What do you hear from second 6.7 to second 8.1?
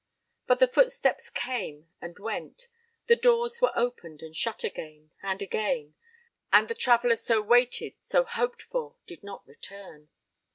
traveller so waited,